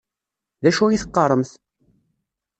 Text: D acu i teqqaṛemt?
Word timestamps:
D 0.63 0.65
acu 0.69 0.83
i 0.89 0.99
teqqaṛemt? 1.01 1.51